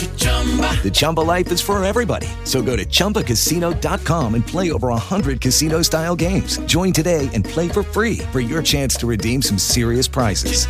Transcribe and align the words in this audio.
The 0.00 0.90
Chumba 0.90 1.20
life 1.20 1.52
is 1.52 1.60
for 1.60 1.82
everybody. 1.84 2.26
So 2.44 2.62
go 2.62 2.74
to 2.74 2.86
ChumbaCasino.com 2.86 4.34
and 4.34 4.46
play 4.46 4.72
over 4.72 4.88
100 4.88 5.42
casino 5.42 5.82
style 5.82 6.16
games. 6.16 6.58
Join 6.66 6.92
today 6.92 7.28
and 7.34 7.44
play 7.44 7.68
for 7.68 7.82
free 7.82 8.18
for 8.32 8.40
your 8.40 8.62
chance 8.62 8.96
to 8.96 9.06
redeem 9.06 9.42
some 9.42 9.58
serious 9.58 10.08
prizes. 10.08 10.66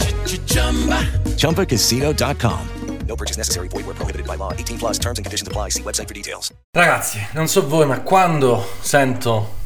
ChumbaCasino.com. 1.39 2.61
No 3.07 3.17
purchase 3.17 3.37
necessary. 3.37 3.69
Void 3.69 3.87
where 3.87 3.95
prohibited 3.95 4.27
by 4.27 4.37
law. 4.37 4.53
18 4.53 4.79
plus 4.79 4.99
terms 4.99 5.19
and 5.19 5.25
conditions 5.25 5.47
apply. 5.47 5.71
See 5.71 5.83
website 5.83 6.09
for 6.09 6.15
details. 6.15 6.53
Ragazzi, 6.75 7.21
non 7.35 7.47
so 7.47 7.67
voi, 7.67 7.87
ma 7.87 8.01
quando 8.01 8.65
sento 8.81 9.59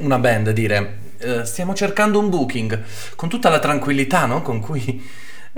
una 0.00 0.18
band 0.18 0.50
dire 0.50 0.98
eh, 1.18 1.44
stiamo 1.44 1.74
cercando 1.74 2.18
un 2.18 2.30
booking 2.30 2.82
con 3.16 3.28
tutta 3.28 3.50
la 3.50 3.58
tranquillità 3.58 4.24
no? 4.24 4.40
con 4.40 4.60
cui 4.60 5.06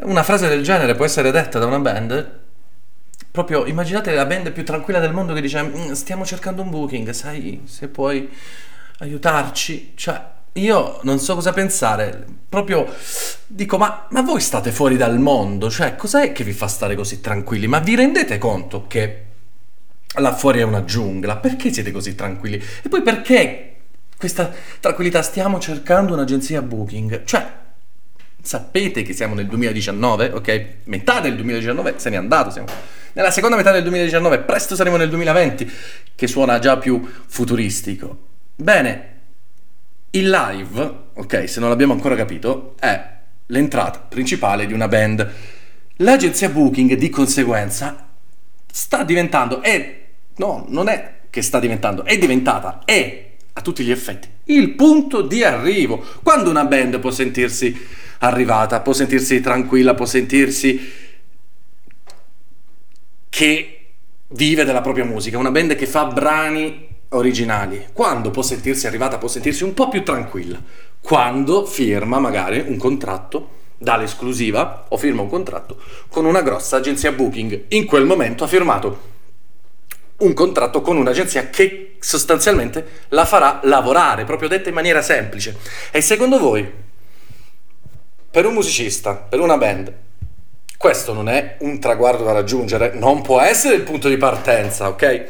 una 0.03 0.25
frase 0.25 0.49
del 0.49 0.65
genere 0.65 0.97
può 0.97 1.05
essere 1.05 1.31
detta 1.31 1.59
da 1.59 1.67
una 1.67 1.79
band, 1.79 2.41
proprio 3.33 3.65
immaginate 3.67 4.13
la 4.15 4.27
band 4.27 4.53
più 4.53 4.63
tranquilla 4.63 5.01
del 5.01 5.13
mondo 5.15 5.33
che 5.33 5.41
dice 5.41 5.63
"Mm, 5.63 5.93
stiamo 5.93 6.25
cercando 6.25 6.63
un 6.63 6.71
booking, 6.71 7.11
sai 7.11 7.63
se 7.65 7.89
puoi 7.89 8.29
aiutarci, 8.99 9.93
cioè 9.97 10.23
io 10.57 11.01
non 11.05 11.19
so 11.19 11.35
cosa 11.35 11.53
pensare, 11.53 12.27
proprio 12.47 12.87
dico 13.47 13.79
ma, 13.79 14.07
ma 14.11 14.21
voi 14.21 14.41
state 14.41 14.71
fuori 14.71 14.99
dal 14.99 15.19
mondo, 15.19 15.71
cioè 15.71 15.97
cos'è 15.97 16.33
che 16.33 16.45
vi 16.45 16.53
fa 16.53 16.69
stare 16.69 16.95
così 16.95 17.21
tranquilli? 17.23 17.67
Ma 17.67 17.79
vi 17.79 17.95
rendete 17.95 18.37
conto 18.37 18.87
che 18.87 19.25
là 20.17 20.35
fuori 20.35 20.59
è 20.61 20.63
una 20.63 20.85
giungla? 20.85 21.39
Perché 21.39 21.73
siete 21.73 21.91
così 21.91 22.15
tranquilli? 22.15 22.63
E 22.83 22.89
poi 22.91 23.01
perché 23.01 23.77
questa 24.19 24.53
tranquillità? 24.79 25.23
Stiamo 25.23 25.59
cercando 25.59 26.13
un'agenzia 26.13 26.61
booking, 26.61 27.25
cioè 27.25 27.51
sapete 28.43 29.03
che 29.03 29.15
siamo 29.15 29.35
nel 29.35 29.47
2019, 29.47 30.33
ok? 30.33 30.67
Metà 30.85 31.21
del 31.21 31.35
2019 31.37 31.95
se 31.97 32.11
n'è 32.11 32.17
andato, 32.17 32.51
siamo 32.51 32.69
nella 33.13 33.31
seconda 33.31 33.57
metà 33.57 33.71
del 33.71 33.83
2019, 33.83 34.41
presto 34.41 34.75
saremo 34.75 34.97
nel 34.97 35.09
2020, 35.09 35.71
che 36.15 36.27
suona 36.27 36.59
già 36.59 36.79
più 36.79 37.07
futuristico. 37.27 38.19
Bene, 38.55 39.09
il 40.11 40.29
live, 40.29 40.95
ok, 41.15 41.49
se 41.49 41.61
non 41.61 41.69
l'abbiamo 41.69 41.93
ancora 41.93 42.17
capito, 42.17 42.75
è 42.79 43.11
l'entrata 43.47 43.99
principale 44.01 44.67
di 44.67 44.73
una 44.73 44.89
band. 44.89 45.31
L'agenzia 45.97 46.49
booking 46.49 46.95
di 46.95 47.11
conseguenza 47.11 48.09
sta 48.71 49.05
diventando, 49.05 49.63
è, 49.63 50.01
no, 50.37 50.65
non 50.69 50.89
è 50.89 51.21
che 51.31 51.43
sta 51.43 51.59
diventando, 51.59 52.05
è 52.05 52.19
diventata, 52.19 52.83
è 52.85 53.31
a 53.55 53.61
tutti 53.61 53.85
gli 53.85 53.91
effetti 53.91 54.29
il 54.45 54.71
punto 54.71 55.23
di 55.23 55.45
arrivo. 55.45 56.05
Quando 56.23 56.51
una 56.51 56.65
band 56.65 56.99
può 56.99 57.11
sentirsi 57.11 57.77
arrivata, 58.19 58.81
può 58.81 58.93
sentirsi 58.93 59.41
tranquilla, 59.41 59.95
può 59.95 60.07
sentirsi 60.07 60.81
che 63.33 63.79
vive 64.29 64.65
della 64.65 64.83
propria 64.83 65.07
musica, 65.07 65.39
una 65.39 65.51
band 65.51 65.75
che 65.75 65.87
fa 65.87 66.05
brani 66.05 66.87
originali. 67.09 67.87
Quando 67.95 68.31
può 68.31 68.43
sentirsi 68.43 68.87
arrivata, 68.87 69.17
può 69.17 69.27
sentirsi 69.27 69.65
un 69.65 69.73
po' 69.73 69.89
più 69.89 70.03
tranquilla. 70.03 70.63
Quando 71.01 71.65
firma 71.65 72.19
magari 72.19 72.63
un 72.67 72.77
contratto, 72.77 73.61
dà 73.79 73.97
l'esclusiva 73.97 74.85
o 74.87 74.99
firma 74.99 75.23
un 75.23 75.31
contratto 75.31 75.81
con 76.09 76.27
una 76.27 76.43
grossa 76.43 76.77
agenzia 76.77 77.11
booking. 77.13 77.65
In 77.69 77.87
quel 77.87 78.05
momento 78.05 78.45
ha 78.45 78.49
firmato 78.49 79.11
un 80.19 80.35
contratto 80.35 80.83
con 80.83 80.99
un'agenzia 80.99 81.49
che 81.49 81.97
sostanzialmente 82.01 83.07
la 83.09 83.25
farà 83.25 83.61
lavorare, 83.63 84.27
proprio 84.27 84.51
detta 84.51 84.69
in 84.69 84.75
maniera 84.75 85.01
semplice. 85.01 85.57
E 85.91 86.03
secondo 86.03 86.39
voi, 86.39 86.71
per 88.31 88.45
un 88.45 88.53
musicista, 88.53 89.15
per 89.15 89.41
una 89.41 89.57
band, 89.57 89.93
questo 90.83 91.13
non 91.13 91.29
è 91.29 91.55
un 91.61 91.79
traguardo 91.79 92.25
da 92.25 92.33
raggiungere, 92.33 92.91
non 92.95 93.23
può 93.23 93.41
essere 93.41 93.77
il 93.77 93.83
punto 93.83 94.09
di 94.09 94.17
partenza, 94.17 94.89
ok? 94.89 95.25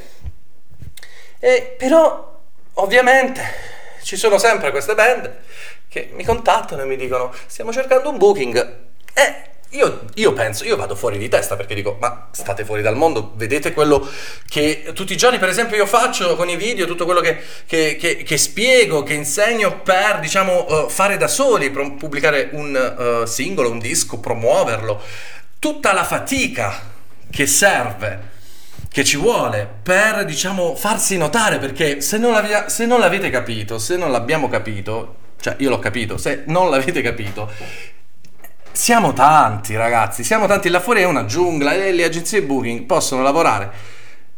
E 1.38 1.74
però, 1.76 2.40
ovviamente, 2.74 3.42
ci 4.02 4.16
sono 4.16 4.38
sempre 4.38 4.70
queste 4.70 4.94
band 4.94 5.30
che 5.90 6.08
mi 6.14 6.24
contattano 6.24 6.80
e 6.80 6.86
mi 6.86 6.96
dicono 6.96 7.34
stiamo 7.44 7.70
cercando 7.70 8.08
un 8.08 8.16
booking. 8.16 8.76
E 9.12 9.34
io, 9.72 10.04
io 10.14 10.32
penso, 10.32 10.64
io 10.64 10.76
vado 10.76 10.94
fuori 10.94 11.18
di 11.18 11.28
testa 11.28 11.54
perché 11.54 11.74
dico, 11.74 11.98
ma 12.00 12.28
state 12.30 12.64
fuori 12.64 12.80
dal 12.80 12.96
mondo, 12.96 13.32
vedete 13.34 13.74
quello 13.74 14.08
che 14.48 14.90
tutti 14.94 15.12
i 15.12 15.16
giorni, 15.18 15.38
per 15.38 15.50
esempio, 15.50 15.76
io 15.76 15.84
faccio 15.84 16.34
con 16.34 16.48
i 16.48 16.56
video, 16.56 16.86
tutto 16.86 17.04
quello 17.04 17.20
che, 17.20 17.38
che- 17.66 17.96
che- 18.00 18.22
che 18.22 18.38
spiego, 18.38 19.02
che 19.02 19.12
insegno 19.12 19.80
per, 19.82 20.18
diciamo, 20.18 20.86
eh, 20.86 20.88
fare 20.88 21.18
da 21.18 21.28
soli, 21.28 21.68
pubblicare 21.70 22.48
un 22.52 23.22
eh, 23.22 23.26
singolo, 23.26 23.70
un 23.70 23.78
disco, 23.80 24.18
promuoverlo. 24.18 25.30
Tutta 25.62 25.92
la 25.92 26.02
fatica 26.02 26.74
che 27.30 27.46
serve 27.46 28.30
che 28.90 29.04
ci 29.04 29.16
vuole 29.16 29.68
per, 29.80 30.24
diciamo, 30.24 30.74
farsi 30.74 31.16
notare, 31.16 31.60
perché 31.60 32.00
se 32.00 32.18
non, 32.18 32.32
l'avia- 32.32 32.68
se 32.68 32.84
non 32.84 32.98
l'avete 32.98 33.30
capito, 33.30 33.78
se 33.78 33.96
non 33.96 34.10
l'abbiamo 34.10 34.48
capito, 34.48 35.14
cioè 35.40 35.54
io 35.60 35.70
l'ho 35.70 35.78
capito, 35.78 36.16
se 36.16 36.42
non 36.48 36.68
l'avete 36.68 37.00
capito, 37.00 37.48
siamo 38.72 39.12
tanti 39.12 39.76
ragazzi, 39.76 40.24
siamo 40.24 40.48
tanti, 40.48 40.68
là 40.68 40.80
fuori 40.80 41.02
è 41.02 41.04
una 41.04 41.26
giungla 41.26 41.74
e 41.74 41.92
le 41.92 42.02
agenzie 42.02 42.42
booking 42.42 42.84
possono 42.84 43.22
lavorare 43.22 43.70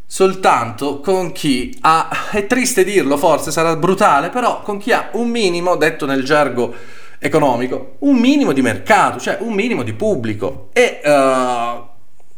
soltanto 0.05 0.99
con 0.99 1.31
chi 1.31 1.75
ha, 1.81 2.29
è 2.29 2.45
triste 2.45 2.83
dirlo 2.83 3.17
forse, 3.17 3.49
sarà 3.49 3.75
brutale, 3.75 4.29
però 4.29 4.61
con 4.61 4.77
chi 4.77 4.91
ha 4.91 5.09
un 5.13 5.29
minimo, 5.29 5.75
detto 5.75 6.05
nel 6.05 6.23
gergo 6.23 6.71
economico, 7.19 7.95
un 7.99 8.17
minimo 8.17 8.53
di 8.53 8.61
mercato, 8.61 9.19
cioè 9.19 9.37
un 9.41 9.53
minimo 9.53 9.83
di 9.83 9.93
pubblico. 9.93 10.69
E 10.73 11.01
eh, 11.03 11.81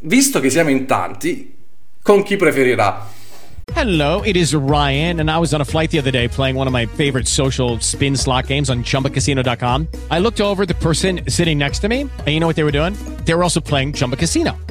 visto 0.01 0.39
che 0.39 0.49
siamo 0.49 0.69
in 0.69 0.85
tanti, 0.85 1.55
con 2.01 2.23
chi 2.23 2.35
preferirà? 2.35 3.15
Hello, 3.75 4.21
it 4.23 4.35
is 4.35 4.55
Ryan, 4.55 5.19
and 5.19 5.29
I 5.29 5.37
was 5.37 5.53
on 5.53 5.61
a 5.61 5.65
flight 5.65 5.91
the 5.91 5.99
other 5.99 6.09
day 6.09 6.27
playing 6.27 6.55
one 6.55 6.67
of 6.67 6.73
my 6.73 6.85
favorite 6.85 7.27
social 7.27 7.79
spin 7.79 8.15
slot 8.15 8.47
games 8.47 8.69
on 8.69 8.83
chumbacasino.com. 8.83 9.87
I 10.09 10.19
looked 10.19 10.41
over 10.41 10.65
the 10.65 10.73
person 10.73 11.21
sitting 11.27 11.57
next 11.57 11.79
to 11.79 11.89
me, 11.89 12.01
and 12.01 12.27
you 12.27 12.39
know 12.39 12.47
what 12.47 12.55
they 12.55 12.63
were 12.63 12.71
doing? 12.71 12.93
They 13.25 13.35
were 13.35 13.43
also 13.43 13.59
playing 13.59 13.93
Chumba 13.93 14.15
Casino. 14.15 14.57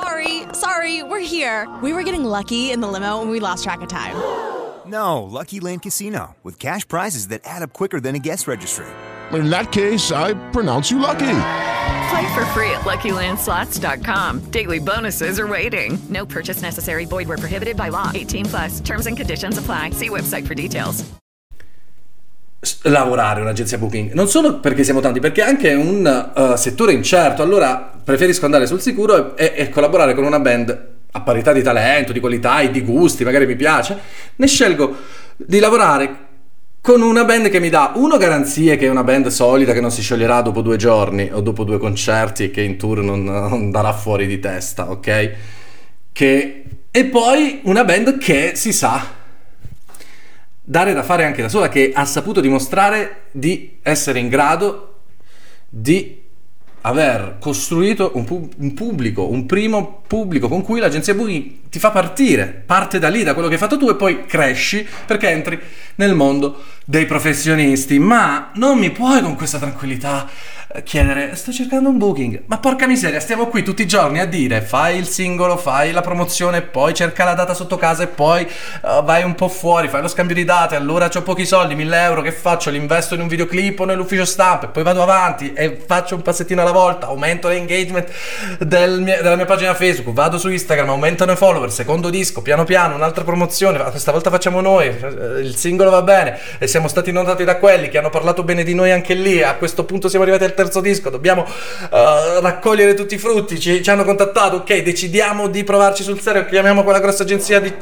Sorry, 0.00 0.42
sorry, 0.52 1.02
we're 1.02 1.18
here. 1.24 1.66
We 1.82 1.92
were 1.92 2.04
getting 2.04 2.24
lucky 2.24 2.70
in 2.70 2.80
the 2.80 2.86
limo 2.86 3.20
and 3.20 3.30
we 3.30 3.40
lost 3.40 3.64
track 3.64 3.80
of 3.80 3.88
time. 3.88 4.14
No, 4.86 5.24
Lucky 5.24 5.58
Land 5.58 5.82
Casino, 5.82 6.36
with 6.44 6.58
cash 6.58 6.86
prizes 6.86 7.28
that 7.28 7.40
add 7.44 7.62
up 7.62 7.72
quicker 7.72 7.98
than 7.98 8.14
a 8.14 8.20
guest 8.20 8.46
registry. 8.46 8.86
In 9.32 9.50
that 9.50 9.72
case, 9.72 10.12
I 10.12 10.34
pronounce 10.52 10.90
you 10.90 11.00
lucky. 11.00 11.40
Play 12.10 12.32
for 12.32 12.46
free 12.54 12.70
at 12.70 12.86
LuckyLandSlots.com. 12.86 14.50
Daily 14.50 14.78
bonuses 14.78 15.40
are 15.40 15.48
waiting. 15.48 15.98
No 16.08 16.24
purchase 16.24 16.62
necessary. 16.62 17.04
Void 17.04 17.26
where 17.28 17.36
prohibited 17.36 17.76
by 17.76 17.88
law. 17.88 18.12
18 18.14 18.44
plus. 18.46 18.80
Terms 18.80 19.06
and 19.06 19.16
conditions 19.16 19.58
apply. 19.58 19.90
See 19.90 20.08
website 20.08 20.46
for 20.46 20.54
details. 20.54 21.04
lavorare 22.82 23.40
un'agenzia 23.40 23.78
booking 23.78 24.12
non 24.14 24.26
solo 24.26 24.58
perché 24.58 24.82
siamo 24.82 24.98
tanti 24.98 25.20
perché 25.20 25.42
è 25.42 25.46
anche 25.46 25.74
un 25.74 26.32
eh, 26.34 26.56
settore 26.56 26.92
incerto 26.92 27.40
allora 27.40 27.97
preferisco 28.08 28.46
andare 28.46 28.66
sul 28.66 28.80
sicuro 28.80 29.36
e, 29.36 29.52
e 29.54 29.68
collaborare 29.68 30.14
con 30.14 30.24
una 30.24 30.40
band 30.40 30.86
a 31.10 31.20
parità 31.20 31.52
di 31.52 31.60
talento 31.60 32.10
di 32.10 32.20
qualità 32.20 32.60
e 32.60 32.70
di 32.70 32.80
gusti 32.80 33.22
magari 33.22 33.44
mi 33.44 33.54
piace 33.54 33.98
ne 34.36 34.46
scelgo 34.46 34.96
di 35.36 35.58
lavorare 35.58 36.16
con 36.80 37.02
una 37.02 37.26
band 37.26 37.50
che 37.50 37.60
mi 37.60 37.68
dà 37.68 37.92
uno 37.96 38.16
garanzie 38.16 38.78
che 38.78 38.86
è 38.86 38.88
una 38.88 39.04
band 39.04 39.26
solida 39.26 39.74
che 39.74 39.82
non 39.82 39.90
si 39.90 40.00
scioglierà 40.00 40.40
dopo 40.40 40.62
due 40.62 40.78
giorni 40.78 41.28
o 41.30 41.42
dopo 41.42 41.64
due 41.64 41.76
concerti 41.76 42.50
che 42.50 42.62
in 42.62 42.78
tour 42.78 43.00
non, 43.00 43.24
non 43.24 43.70
darà 43.70 43.92
fuori 43.92 44.26
di 44.26 44.38
testa, 44.38 44.90
ok? 44.90 45.32
Che... 46.10 46.64
E 46.90 47.04
poi 47.04 47.60
una 47.64 47.84
band 47.84 48.16
che 48.16 48.52
si 48.54 48.72
sa 48.72 49.06
dare 50.62 50.94
da 50.94 51.02
fare 51.02 51.26
anche 51.26 51.42
da 51.42 51.50
sola, 51.50 51.68
che 51.68 51.92
ha 51.94 52.06
saputo 52.06 52.40
dimostrare 52.40 53.24
di 53.32 53.78
essere 53.82 54.18
in 54.18 54.28
grado 54.28 55.00
di 55.68 56.17
aver 56.88 57.36
costruito 57.38 58.12
un, 58.14 58.24
pu- 58.24 58.48
un, 58.58 58.74
pubblico, 58.74 59.28
un 59.28 59.46
primo 59.46 60.02
pubblico 60.06 60.48
con 60.48 60.62
cui 60.62 60.80
l'agenzia 60.80 61.14
Booking 61.14 61.68
ti 61.68 61.78
fa 61.78 61.90
partire, 61.90 62.62
parte 62.66 62.98
da 62.98 63.08
lì, 63.08 63.22
da 63.22 63.34
quello 63.34 63.48
che 63.48 63.54
hai 63.54 63.60
fatto 63.60 63.76
tu 63.76 63.88
e 63.88 63.94
poi 63.94 64.24
cresci 64.24 64.86
perché 65.06 65.28
entri 65.28 65.60
nel 65.96 66.14
mondo 66.14 66.64
dei 66.84 67.06
professionisti. 67.06 67.98
Ma 67.98 68.50
non 68.54 68.78
mi 68.78 68.90
puoi 68.90 69.20
con 69.20 69.34
questa 69.34 69.58
tranquillità 69.58 70.28
chiedere 70.84 71.34
sto 71.34 71.50
cercando 71.50 71.88
un 71.88 71.96
booking. 71.96 72.42
Ma 72.46 72.58
porca 72.58 72.86
miseria 72.86 73.20
stiamo 73.20 73.46
qui 73.46 73.62
tutti 73.62 73.82
i 73.82 73.86
giorni 73.86 74.20
a 74.20 74.26
dire 74.26 74.60
fai 74.60 74.98
il 74.98 75.06
singolo 75.06 75.56
fai 75.56 75.92
la 75.92 76.02
promozione 76.02 76.60
poi 76.60 76.92
cerca 76.92 77.24
la 77.24 77.32
data 77.32 77.54
sotto 77.54 77.76
casa 77.76 78.02
e 78.02 78.06
poi 78.06 78.46
uh, 78.82 79.02
vai 79.02 79.22
un 79.22 79.34
po' 79.34 79.48
fuori 79.48 79.88
fai 79.88 80.02
lo 80.02 80.08
scambio 80.08 80.34
di 80.34 80.44
date 80.44 80.76
allora 80.76 81.08
ho 81.12 81.22
pochi 81.22 81.46
soldi 81.46 81.74
1000 81.74 82.02
euro 82.02 82.20
che 82.20 82.32
faccio? 82.32 82.68
Li 82.68 82.76
investo 82.76 83.14
in 83.14 83.22
un 83.22 83.28
videoclip 83.28 83.80
o 83.80 83.84
nell'ufficio 83.86 84.26
stampa 84.26 84.66
e 84.66 84.68
poi 84.68 84.82
vado 84.82 85.02
avanti 85.02 85.54
e 85.54 85.82
faccio 85.86 86.14
un 86.14 86.22
passettino 86.22 86.60
alla 86.60 86.72
volta 86.72 87.06
aumento 87.06 87.48
l'engagement 87.48 88.10
del 88.58 89.00
mie- 89.00 89.22
della 89.22 89.36
mia 89.36 89.46
pagina 89.46 89.74
Facebook 89.74 90.14
vado 90.14 90.36
su 90.36 90.50
Instagram 90.50 90.90
aumentano 90.90 91.32
i 91.32 91.36
follower 91.36 91.72
secondo 91.72 92.10
disco 92.10 92.42
piano 92.42 92.64
piano 92.64 92.94
un'altra 92.94 93.24
promozione 93.24 93.82
questa 93.84 94.12
volta 94.12 94.28
facciamo 94.28 94.60
noi 94.60 94.88
eh, 94.88 95.40
il 95.40 95.56
singolo 95.56 95.88
va 95.88 96.02
bene 96.02 96.38
e 96.58 96.66
siamo 96.66 96.88
stati 96.88 97.10
notati 97.10 97.44
da 97.44 97.56
quelli 97.56 97.88
che 97.88 97.96
hanno 97.96 98.10
parlato 98.10 98.42
bene 98.42 98.64
di 98.64 98.74
noi 98.74 98.90
anche 98.90 99.14
lì 99.14 99.42
a 99.42 99.54
questo 99.54 99.84
punto 99.84 100.08
siamo 100.08 100.24
arrivati 100.24 100.44
al 100.44 100.56
terzo 100.58 100.67
disco, 100.80 101.10
dobbiamo 101.10 101.42
uh, 101.42 102.40
raccogliere 102.40 102.94
tutti 102.94 103.14
i 103.14 103.18
frutti, 103.18 103.58
ci, 103.58 103.82
ci 103.82 103.90
hanno 103.90 104.04
contattato, 104.04 104.56
ok, 104.56 104.82
decidiamo 104.82 105.48
di 105.48 105.64
provarci 105.64 106.02
sul 106.02 106.20
serio, 106.20 106.44
chiamiamo 106.46 106.84
quella 106.84 107.00
grossa 107.00 107.22
agenzia 107.24 107.60
di 107.60 107.72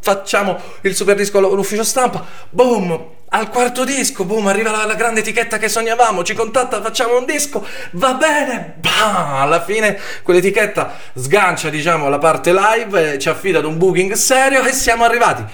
facciamo 0.00 0.60
il 0.82 0.94
super 0.94 1.16
disco 1.16 1.40
l'ufficio 1.40 1.82
stampa, 1.82 2.22
boom, 2.50 3.12
al 3.30 3.48
quarto 3.48 3.84
disco, 3.84 4.24
boom, 4.24 4.46
arriva 4.46 4.70
la, 4.70 4.84
la, 4.84 4.94
grande 4.94 5.20
etichetta 5.20 5.56
che 5.58 5.68
sognavamo, 5.68 6.22
ci 6.22 6.34
contatta, 6.34 6.82
facciamo 6.82 7.16
un 7.18 7.24
disco, 7.24 7.66
va 7.92 8.12
bene, 8.14 8.74
bam, 8.76 9.40
alla 9.40 9.62
fine 9.62 9.98
quell'etichetta 10.22 10.92
sgancia, 11.14 11.70
diciamo, 11.70 12.08
la 12.10 12.18
parte 12.18 12.52
live, 12.52 13.18
ci 13.18 13.30
affida 13.30 13.58
ad 13.58 13.64
un 13.64 13.78
booking 13.78 14.12
serio 14.12 14.62
e 14.62 14.72
siamo 14.72 15.04
arrivati 15.04 15.44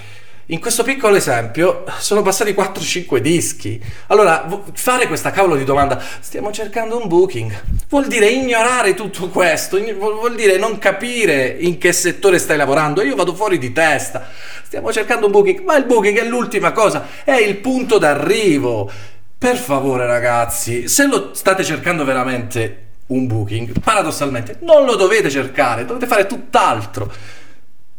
in 0.51 0.61
questo 0.61 0.83
piccolo 0.83 1.15
esempio 1.15 1.85
sono 1.99 2.23
passati 2.23 2.53
4-5 2.53 3.19
dischi. 3.19 3.81
Allora, 4.09 4.47
fare 4.73 5.07
questa 5.07 5.31
cavolo 5.31 5.55
di 5.55 5.63
domanda, 5.63 6.03
stiamo 6.21 6.51
cercando 6.51 7.01
un 7.01 7.07
booking, 7.07 7.63
vuol 7.89 8.09
dire 8.09 8.27
ignorare 8.27 8.95
tutto 8.95 9.29
questo, 9.29 9.81
vuol 9.97 10.35
dire 10.35 10.59
non 10.59 10.79
capire 10.79 11.57
in 11.61 11.79
che 11.79 11.93
settore 11.93 12.39
stai 12.39 12.57
lavorando. 12.57 13.01
Io 13.03 13.15
vado 13.15 13.33
fuori 13.33 13.59
di 13.59 13.73
testa, 13.73 14.29
stiamo 14.65 14.93
cercando 14.93 15.27
un 15.27 15.33
booking, 15.33 15.63
ma 15.63 15.77
il 15.77 15.85
booking 15.85 16.19
è 16.19 16.25
l'ultima 16.25 16.73
cosa, 16.73 17.07
è 17.23 17.35
il 17.35 17.57
punto 17.57 17.99
d'arrivo. 17.99 18.91
Per 19.39 19.57
favore 19.57 20.05
ragazzi, 20.05 20.89
se 20.89 21.07
lo 21.07 21.31
state 21.33 21.63
cercando 21.63 22.05
veramente 22.05 22.89
un 23.07 23.29
booking, 23.29 23.79
paradossalmente 23.79 24.59
non 24.63 24.85
lo 24.85 24.97
dovete 24.97 25.31
cercare, 25.31 25.85
dovete 25.85 26.07
fare 26.07 26.27
tutt'altro. 26.27 27.11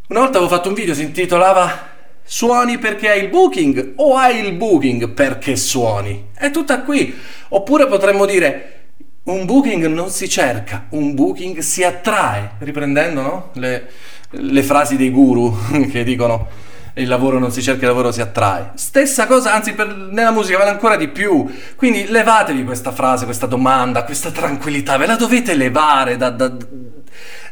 Una 0.10 0.20
volta 0.20 0.38
avevo 0.38 0.54
fatto 0.54 0.68
un 0.68 0.74
video, 0.74 0.94
si 0.94 1.04
intitolava 1.04 1.91
Suoni 2.24 2.78
perché 2.78 3.10
hai 3.10 3.24
il 3.24 3.30
booking 3.30 3.94
o 3.98 4.16
hai 4.16 4.46
il 4.46 4.54
booking 4.54 5.10
perché 5.10 5.56
suoni? 5.56 6.28
È 6.34 6.52
tutta 6.52 6.82
qui. 6.82 7.14
Oppure 7.50 7.88
potremmo 7.88 8.26
dire 8.26 8.80
un 9.24 9.46
booking 9.46 9.86
non 9.88 10.10
si 10.10 10.28
cerca, 10.28 10.88
un 10.90 11.14
booking 11.14 11.60
si 11.60 11.84
attrae, 11.84 12.54
riprendendo 12.60 13.22
no? 13.22 13.50
le, 13.54 13.88
le 14.30 14.64
frasi 14.64 14.98
dei 14.98 15.12
guru 15.12 15.56
che 15.92 16.04
dicono 16.04 16.48
il 16.96 17.08
lavoro 17.08 17.40
non 17.40 17.52
si 17.52 17.62
cerca, 17.62 17.82
il 17.82 17.88
lavoro 17.88 18.12
si 18.12 18.22
attrae. 18.22 18.72
Stessa 18.76 19.26
cosa, 19.28 19.54
anzi 19.54 19.74
per, 19.74 19.96
nella 19.96 20.32
musica 20.32 20.58
vale 20.58 20.72
ancora 20.72 20.98
di 20.98 21.08
più. 21.08 21.50
Quindi 21.76 22.08
levatevi 22.08 22.64
questa 22.64 22.92
frase, 22.92 23.26
questa 23.26 23.46
domanda, 23.46 24.04
questa 24.04 24.32
tranquillità, 24.32 24.98
ve 24.98 25.06
la 25.06 25.16
dovete 25.16 25.56
levare 25.56 26.18
da, 26.18 26.30
da 26.30 26.52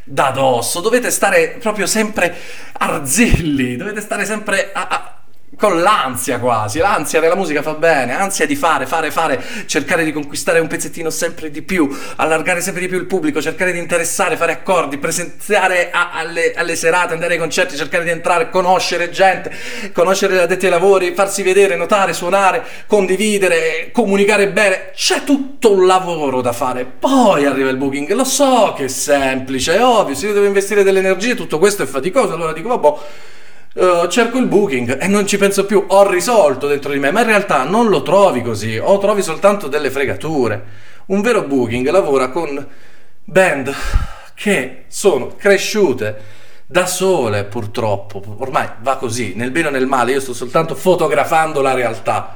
da 0.10 0.32
dosso, 0.32 0.82
dovete 0.82 1.12
stare 1.12 1.58
proprio 1.60 1.86
sempre 1.86 2.36
arzilli, 2.74 3.76
dovete 3.76 4.02
stare 4.02 4.26
sempre 4.26 4.72
a, 4.74 5.09
con 5.60 5.82
l'ansia 5.82 6.40
quasi, 6.40 6.80
l'ansia 6.80 7.20
della 7.20 7.36
musica 7.36 7.62
fa 7.62 7.74
bene, 7.74 8.18
ansia 8.18 8.46
di 8.46 8.56
fare, 8.56 8.86
fare, 8.86 9.12
fare, 9.12 9.44
cercare 9.66 10.06
di 10.06 10.14
conquistare 10.14 10.60
un 10.60 10.68
pezzettino 10.68 11.10
sempre 11.10 11.52
di 11.52 11.62
più, 11.62 11.90
allargare 12.16 12.62
sempre 12.62 12.82
di 12.82 12.88
più 12.88 12.98
il 12.98 13.06
pubblico, 13.06 13.42
cercare 13.42 13.74
di 13.74 13.78
interessare, 13.78 14.38
fare 14.38 14.54
accordi, 14.54 14.98
presenziare 14.98 15.92
a, 15.92 16.12
alle, 16.14 16.54
alle, 16.54 16.78
serate, 16.78 17.12
andare 17.12 17.34
ai 17.34 17.40
concerti, 17.40 17.76
cercare 17.76 18.06
di 18.06 18.10
entrare, 18.10 18.50
conoscere 18.50 19.10
gente, 19.10 19.52
conoscere 19.92 20.36
gli 20.36 20.38
addetti 20.38 20.64
ai 20.64 20.72
lavori, 20.72 21.14
farsi 21.14 21.44
vedere, 21.44 21.76
notare, 21.76 22.14
suonare, 22.14 22.64
condividere, 22.88 23.90
comunicare 23.92 24.48
bene, 24.48 24.92
c'è 24.96 25.26
tutto 25.26 25.74
un 25.74 25.86
lavoro 25.86 26.40
da 26.40 26.54
fare, 26.54 26.86
poi 26.86 27.44
arriva 27.46 27.70
il 27.70 27.76
booking, 27.76 28.10
lo 28.14 28.24
so 28.24 28.74
che 28.78 28.86
è 28.86 28.88
semplice, 28.88 29.76
è 29.76 29.84
ovvio, 29.84 30.16
se 30.16 30.28
io 30.28 30.34
devo 30.34 30.46
investire 30.46 30.84
delle 30.84 31.00
energie 31.00 31.36
tutto 31.36 31.60
questo 31.60 31.84
è 31.84 31.86
faticoso, 31.86 32.34
allora 32.34 32.54
dico 32.54 32.70
vabbè 32.70 32.98
Uh, 33.80 34.08
cerco 34.10 34.38
il 34.40 34.46
booking 34.46 35.02
e 35.02 35.08
non 35.08 35.26
ci 35.26 35.38
penso 35.38 35.66
più, 35.66 35.86
ho 35.88 36.10
risolto 36.10 36.68
dentro 36.68 36.92
di 36.92 37.00
me, 37.00 37.12
ma 37.12 37.22
in 37.22 37.28
realtà 37.28 37.64
non 37.64 37.88
lo 37.88 38.02
trovi 38.02 38.42
così, 38.42 38.78
o 38.78 38.98
trovi 38.98 39.22
soltanto 39.22 39.70
delle 39.70 39.90
fregature. 39.90 40.66
Un 41.06 41.22
vero 41.22 41.44
booking 41.44 41.90
lavora 41.90 42.28
con 42.28 42.68
band 43.24 43.74
che 44.34 44.84
sono 44.90 45.34
cresciute 45.38 46.22
da 46.66 46.86
sole 46.86 47.46
purtroppo, 47.46 48.22
ormai 48.40 48.68
va 48.81 48.98
così, 48.98 49.31
nel 49.38 49.52
bene 49.52 49.70
o 49.70 49.72
nel 49.72 49.88
male, 49.88 50.12
io 50.12 50.20
sto 50.20 50.34
soltanto 50.34 50.76
fotografando 50.76 51.62
la 51.62 51.74
realtà. 51.74 52.36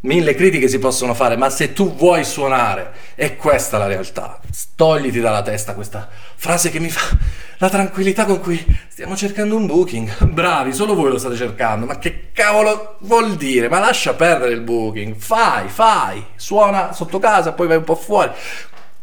Mille 0.00 0.34
critiche 0.34 0.68
si 0.68 0.78
possono 0.78 1.12
fare, 1.12 1.36
ma 1.36 1.50
se 1.50 1.72
tu 1.72 1.96
vuoi 1.96 2.24
suonare, 2.24 2.92
è 3.16 3.34
questa 3.34 3.78
la 3.78 3.88
realtà. 3.88 4.38
Togliti 4.76 5.18
dalla 5.18 5.42
testa 5.42 5.74
questa 5.74 6.08
frase 6.36 6.70
che 6.70 6.78
mi 6.78 6.88
fa 6.88 7.16
la 7.58 7.68
tranquillità 7.68 8.24
con 8.24 8.40
cui 8.40 8.64
stiamo 8.86 9.16
cercando 9.16 9.56
un 9.56 9.66
booking. 9.66 10.26
Bravi, 10.26 10.72
solo 10.72 10.94
voi 10.94 11.10
lo 11.10 11.18
state 11.18 11.34
cercando, 11.34 11.84
ma 11.84 11.98
che 11.98 12.30
cavolo 12.32 12.98
vuol 13.00 13.34
dire? 13.34 13.68
Ma 13.68 13.80
lascia 13.80 14.14
perdere 14.14 14.52
il 14.52 14.60
booking. 14.60 15.16
Fai, 15.16 15.68
fai, 15.68 16.24
suona 16.36 16.92
sotto 16.92 17.18
casa, 17.18 17.52
poi 17.52 17.66
vai 17.66 17.78
un 17.78 17.84
po' 17.84 17.96
fuori. 17.96 18.30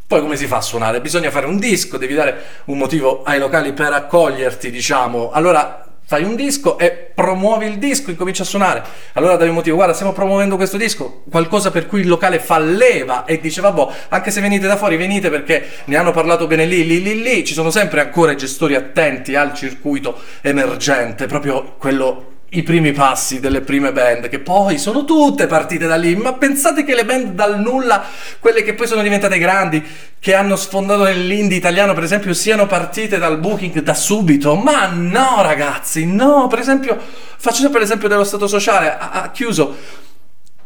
Poi 0.08 0.22
come 0.22 0.38
si 0.38 0.48
fa 0.48 0.58
a 0.58 0.62
suonare? 0.62 1.01
Bisogna 1.01 1.29
fare 1.29 1.46
un 1.46 1.60
disco, 1.60 1.98
devi 1.98 2.13
dare 2.13 2.41
un 2.65 2.77
motivo 2.77 3.24
ai 3.24 3.39
locali 3.39 3.74
per 3.74 3.91
accoglierti, 3.91 4.72
diciamo. 4.72 5.31
Allora 5.31 5.85
fai 6.05 6.24
un 6.24 6.35
disco 6.35 6.77
e 6.77 6.91
promuovi 6.91 7.65
il 7.65 7.77
disco, 7.77 8.12
incominci 8.12 8.41
a 8.41 8.45
suonare. 8.45 8.83
Allora 9.13 9.35
dai 9.35 9.50
un 9.50 9.55
motivo, 9.55 9.75
guarda, 9.75 9.93
stiamo 9.93 10.13
promuovendo 10.13 10.55
questo 10.55 10.77
disco, 10.77 11.24
qualcosa 11.29 11.71
per 11.71 11.88
cui 11.88 12.01
il 12.01 12.07
locale 12.07 12.39
fa 12.39 12.59
leva 12.59 13.25
e 13.25 13.39
dice, 13.39 13.62
vabbè, 13.62 13.88
anche 14.09 14.31
se 14.31 14.41
venite 14.41 14.67
da 14.67 14.77
fuori, 14.77 14.97
venite 14.97 15.29
perché 15.29 15.67
ne 15.85 15.97
hanno 15.97 16.12
parlato 16.12 16.47
bene 16.47 16.65
lì, 16.65 16.85
lì, 16.85 17.01
lì, 17.01 17.21
lì. 17.21 17.43
Ci 17.43 17.53
sono 17.53 17.71
sempre 17.71 18.01
ancora 18.01 18.31
i 18.31 18.38
gestori 18.38 18.75
attenti 18.75 19.35
al 19.35 19.53
circuito 19.53 20.19
emergente, 20.41 21.25
proprio 21.25 21.75
quello 21.77 22.33
i 22.57 22.63
primi 22.63 22.91
passi 22.91 23.39
delle 23.39 23.62
prime 23.62 23.91
band, 23.91 24.29
che 24.29 24.39
poi 24.39 24.77
sono 24.77 25.05
tutte 25.05 25.47
partite 25.47 25.88
da 25.88 25.95
lì, 25.95 26.15
ma 26.15 26.33
pensate 26.33 26.83
che 26.83 26.95
le 26.95 27.05
band 27.05 27.33
dal 27.33 27.59
nulla, 27.59 28.03
quelle 28.39 28.63
che 28.63 28.74
poi 28.74 28.88
sono 28.88 29.01
diventate 29.01 29.38
grandi, 29.38 29.83
che 30.19 30.33
hanno 30.33 30.55
sfondato 30.55 31.03
nell'indie 31.03 31.57
italiano, 31.57 31.93
per 31.93 32.03
esempio, 32.03 32.33
siano 32.33 32.67
partite 32.67 33.17
dal 33.17 33.38
booking 33.38 33.79
da 33.81 33.93
subito? 33.93 34.55
Ma 34.55 34.88
no, 34.88 35.41
ragazzi, 35.41 36.05
no, 36.05 36.47
per 36.47 36.59
esempio, 36.59 36.97
faccio 37.38 37.62
sempre 37.62 37.79
l'esempio 37.79 38.07
dello 38.07 38.24
Stato 38.24 38.47
Sociale, 38.47 38.97
ha, 38.97 39.09
ha 39.12 39.31
chiuso 39.31 39.75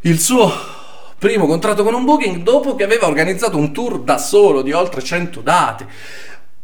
il 0.01 0.19
suo 0.19 0.51
primo 1.17 1.45
contratto 1.45 1.83
con 1.83 1.93
un 1.93 2.05
booking 2.05 2.43
dopo 2.43 2.75
che 2.75 2.85
aveva 2.85 3.05
organizzato 3.07 3.57
un 3.57 3.73
tour 3.73 3.99
da 3.99 4.17
solo 4.17 4.61
di 4.61 4.71
oltre 4.71 5.03
100 5.03 5.41
date. 5.41 5.87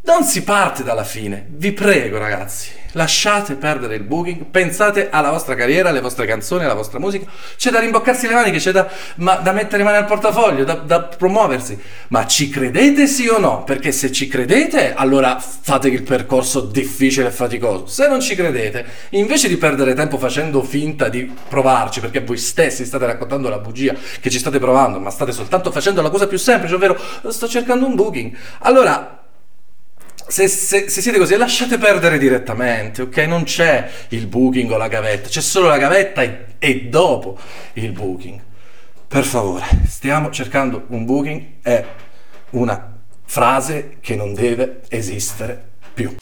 Non 0.04 0.24
si 0.24 0.44
parte 0.44 0.84
dalla 0.84 1.04
fine, 1.04 1.46
vi 1.50 1.74
prego 1.74 2.18
ragazzi, 2.18 2.70
lasciate 2.96 3.56
perdere 3.56 3.96
il 3.96 4.04
booking, 4.04 4.46
pensate 4.46 5.10
alla 5.10 5.30
vostra 5.30 5.56
carriera, 5.56 5.90
alle 5.90 6.02
vostre 6.02 6.26
canzoni, 6.26 6.64
alla 6.64 6.74
vostra 6.74 7.00
musica, 7.00 7.26
c'è 7.58 7.70
da 7.70 7.80
rimboccarsi 7.80 8.28
le 8.28 8.34
maniche, 8.34 8.58
c'è 8.58 8.72
da, 8.72 8.90
ma, 9.18 9.36
da 9.36 9.52
mettere 9.52 9.84
mani 9.84 9.98
al 9.98 10.06
portafoglio, 10.06 10.64
da, 10.64 10.76
da, 10.76 11.02
promuoversi, 11.02 11.80
ma 12.10 12.26
ci 12.26 12.50
credete 12.50 13.08
sì 13.08 13.28
o 13.28 13.38
no? 13.38 13.64
Perché 13.64 13.92
se 13.92 14.12
ci 14.12 14.28
credete 14.28 14.94
allora 14.94 15.40
fate 15.40 15.90
il 15.90 16.04
percorso 16.04 16.62
difficile 16.62 17.28
e 17.28 17.32
faticoso, 17.32 17.86
se 17.88 18.08
non 18.08 18.22
ci 18.22 18.36
credete, 18.36 18.86
invece 19.10 19.48
di 19.48 19.58
perdere 19.58 19.94
tempo 19.94 20.18
facendo 20.18 20.64
finta 20.64 21.10
di 21.10 21.32
provarci, 21.48 22.00
perché 22.00 22.22
voi 22.22 22.38
stessi 22.38 22.86
state 22.86 23.06
raccontando 23.06 23.50
la 23.50 23.60
bugia 23.60 23.94
che 24.20 24.30
ci 24.30 24.40
state 24.40 24.60
provando, 24.60 25.00
ma 25.00 25.10
state 25.10 25.32
soltanto 25.32 25.72
facendo 25.72 26.02
la 26.02 26.10
cosa 26.10 26.28
più 26.28 26.38
semplice, 26.38 26.76
ovvero 26.76 26.98
sto 27.28 27.48
cercando 27.48 27.86
un 27.86 27.96
booking, 27.96 28.36
allora 28.60 29.20
se, 30.28 30.48
se, 30.48 30.90
se, 30.90 31.02
siete 31.02 31.18
così, 31.18 31.36
lasciate 31.36 31.78
perdere 31.78 32.18
direttamente, 32.18 33.04
ok? 33.04 33.18
Non 33.20 33.44
c'è 33.44 33.90
il 34.10 34.28
booking 34.28 34.72
o 34.72 34.78
la 34.78 34.88
gavetta, 34.88 35.30
c'è 35.30 35.42
solo 35.42 35.68
la 35.68 35.78
gavetta 35.78 36.22
e, 36.22 36.46
e 36.60 36.86
dopo 36.86 37.38
il 37.74 37.92
booking. 37.92 38.42
Per 39.08 39.24
favore, 39.24 39.66
stiamo 39.88 40.32
cercando 40.32 40.86
un 40.88 41.06
booking, 41.06 41.46
è 41.62 41.86
una 42.52 42.94
frase 43.26 43.98
che 44.02 44.16
non 44.16 44.34
deve 44.34 44.82
esistere 44.90 45.64
più. 45.94 46.16